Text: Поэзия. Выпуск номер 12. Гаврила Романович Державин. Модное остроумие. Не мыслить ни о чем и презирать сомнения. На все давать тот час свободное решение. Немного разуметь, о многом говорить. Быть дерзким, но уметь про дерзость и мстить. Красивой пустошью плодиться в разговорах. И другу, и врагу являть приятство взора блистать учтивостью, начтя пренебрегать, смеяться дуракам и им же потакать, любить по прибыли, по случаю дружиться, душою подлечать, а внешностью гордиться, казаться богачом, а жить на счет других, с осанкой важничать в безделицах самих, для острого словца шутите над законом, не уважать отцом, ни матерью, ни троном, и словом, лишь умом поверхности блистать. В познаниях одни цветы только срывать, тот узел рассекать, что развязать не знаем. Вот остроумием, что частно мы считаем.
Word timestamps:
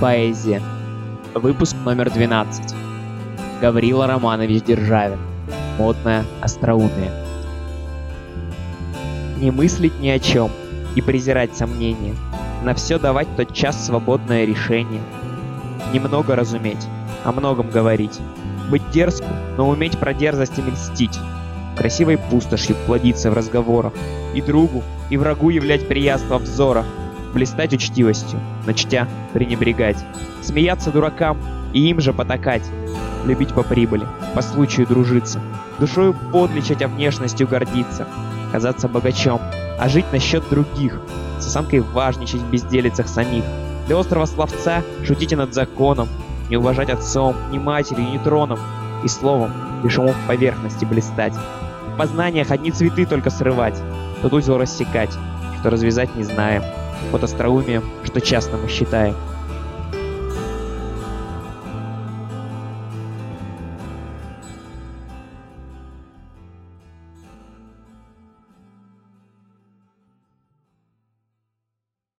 Поэзия. 0.00 0.62
Выпуск 1.34 1.76
номер 1.84 2.10
12. 2.10 2.74
Гаврила 3.60 4.06
Романович 4.06 4.62
Державин. 4.62 5.18
Модное 5.76 6.24
остроумие. 6.40 7.12
Не 9.36 9.50
мыслить 9.50 10.00
ни 10.00 10.08
о 10.08 10.18
чем 10.18 10.50
и 10.94 11.02
презирать 11.02 11.54
сомнения. 11.54 12.14
На 12.64 12.72
все 12.72 12.98
давать 12.98 13.28
тот 13.36 13.52
час 13.52 13.84
свободное 13.84 14.46
решение. 14.46 15.02
Немного 15.92 16.34
разуметь, 16.34 16.88
о 17.24 17.32
многом 17.32 17.68
говорить. 17.68 18.20
Быть 18.70 18.88
дерзким, 18.90 19.36
но 19.58 19.68
уметь 19.68 19.98
про 19.98 20.14
дерзость 20.14 20.58
и 20.58 20.62
мстить. 20.62 21.18
Красивой 21.76 22.16
пустошью 22.16 22.74
плодиться 22.86 23.30
в 23.30 23.34
разговорах. 23.34 23.92
И 24.34 24.40
другу, 24.40 24.82
и 25.10 25.18
врагу 25.18 25.50
являть 25.50 25.86
приятство 25.86 26.38
взора 26.38 26.86
блистать 27.32 27.72
учтивостью, 27.72 28.38
начтя 28.66 29.08
пренебрегать, 29.32 29.98
смеяться 30.42 30.90
дуракам 30.90 31.38
и 31.72 31.88
им 31.88 32.00
же 32.00 32.12
потакать, 32.12 32.64
любить 33.24 33.54
по 33.54 33.62
прибыли, 33.62 34.06
по 34.34 34.42
случаю 34.42 34.86
дружиться, 34.86 35.40
душою 35.78 36.14
подлечать, 36.32 36.82
а 36.82 36.88
внешностью 36.88 37.46
гордиться, 37.46 38.06
казаться 38.52 38.88
богачом, 38.88 39.40
а 39.78 39.88
жить 39.88 40.12
на 40.12 40.18
счет 40.18 40.44
других, 40.50 41.00
с 41.38 41.46
осанкой 41.46 41.80
важничать 41.80 42.40
в 42.40 42.50
безделицах 42.50 43.08
самих, 43.08 43.44
для 43.86 43.98
острого 43.98 44.26
словца 44.26 44.82
шутите 45.04 45.36
над 45.36 45.54
законом, 45.54 46.08
не 46.48 46.56
уважать 46.56 46.90
отцом, 46.90 47.34
ни 47.50 47.58
матерью, 47.58 48.10
ни 48.10 48.18
троном, 48.18 48.58
и 49.04 49.08
словом, 49.08 49.52
лишь 49.82 49.98
умом 49.98 50.14
поверхности 50.26 50.84
блистать. 50.84 51.34
В 51.34 51.96
познаниях 51.96 52.50
одни 52.50 52.70
цветы 52.70 53.06
только 53.06 53.30
срывать, 53.30 53.80
тот 54.22 54.32
узел 54.32 54.58
рассекать, 54.58 55.10
что 55.58 55.70
развязать 55.70 56.14
не 56.16 56.24
знаем. 56.24 56.62
Вот 57.10 57.24
остроумием, 57.24 57.82
что 58.04 58.20
частно 58.20 58.58
мы 58.58 58.68
считаем. 58.68 59.14